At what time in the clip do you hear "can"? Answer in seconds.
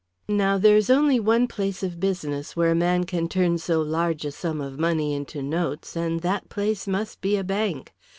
3.03-3.29